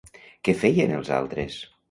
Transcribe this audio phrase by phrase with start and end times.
[0.47, 1.61] Què feien els altres?